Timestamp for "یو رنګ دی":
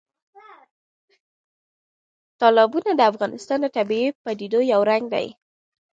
4.71-5.27